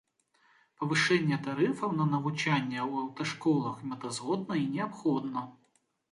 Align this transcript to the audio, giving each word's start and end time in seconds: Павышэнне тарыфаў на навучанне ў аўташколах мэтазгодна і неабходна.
Павышэнне 0.83 1.37
тарыфаў 1.47 1.91
на 1.99 2.05
навучанне 2.13 2.79
ў 2.79 3.01
аўташколах 3.01 3.83
мэтазгодна 3.91 4.57
і 4.61 4.65
неабходна. 4.79 5.45